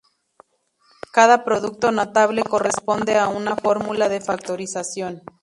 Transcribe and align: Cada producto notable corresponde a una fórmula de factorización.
Cada 1.11 1.43
producto 1.43 1.91
notable 1.91 2.41
corresponde 2.43 3.19
a 3.19 3.27
una 3.27 3.55
fórmula 3.55 4.09
de 4.09 4.19
factorización. 4.19 5.21